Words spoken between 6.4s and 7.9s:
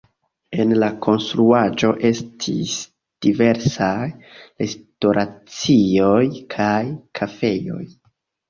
kaj kafejoj.